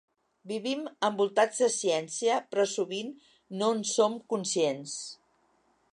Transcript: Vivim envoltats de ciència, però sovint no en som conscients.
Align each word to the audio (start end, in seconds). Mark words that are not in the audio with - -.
Vivim 0.51 0.79
envoltats 1.09 1.59
de 1.65 1.69
ciència, 1.75 2.39
però 2.55 2.65
sovint 2.73 3.13
no 3.61 3.69
en 3.77 3.87
som 3.93 4.19
conscients. 4.35 5.01